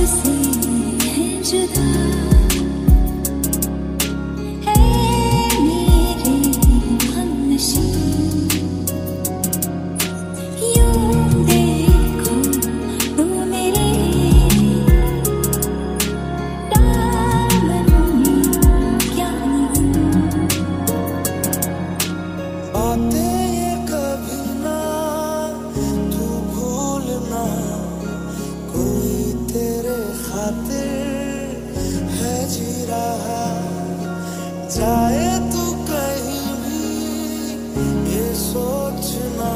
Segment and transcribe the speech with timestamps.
[0.00, 0.39] this
[34.70, 36.82] जाए तू कहीं भी
[38.10, 39.48] ये सोचना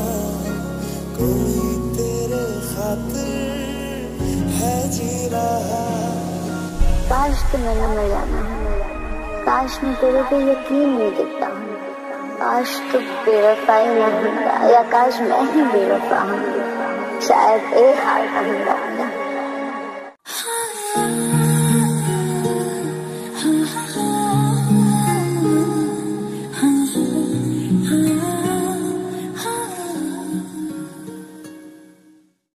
[1.19, 5.83] कोई तेरे खातिर है जी रहा।
[7.11, 8.83] काश तो मैंने मर जाना है।
[9.45, 11.73] काश मैं तेरे पे यकीन नहीं देता हूँ
[12.39, 18.41] काश तो बेवफाई न होता, या काश मैं ही बेवफा हूँ। शायद एक हार का